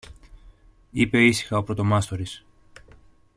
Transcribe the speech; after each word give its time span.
είπε 0.91 1.23
ήσυχα 1.25 1.57
ο 1.57 1.63
πρωτομάστορης. 1.63 2.45